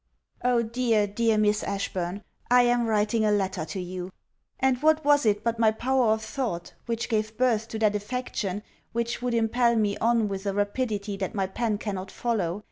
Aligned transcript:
Oh 0.43 0.63
dear, 0.63 1.05
dear 1.05 1.37
Miss 1.37 1.61
Ashburn, 1.63 2.23
I 2.49 2.63
am 2.63 2.87
writing 2.87 3.23
a 3.23 3.31
letter 3.31 3.65
to 3.65 3.79
you! 3.79 4.11
And 4.59 4.81
what 4.81 5.05
was 5.05 5.27
it 5.27 5.43
but 5.43 5.59
my 5.59 5.69
power 5.69 6.07
of 6.13 6.23
thought, 6.25 6.73
which 6.87 7.07
gave 7.07 7.37
birth 7.37 7.67
to 7.67 7.77
that 7.77 7.93
affection 7.95 8.63
which 8.93 9.21
would 9.21 9.35
impel 9.35 9.75
me 9.75 9.97
on 9.99 10.27
with 10.27 10.47
a 10.47 10.55
rapidity 10.55 11.17
that 11.17 11.35
my 11.35 11.45
pen 11.45 11.77
cannot 11.77 12.09
follow? 12.09 12.59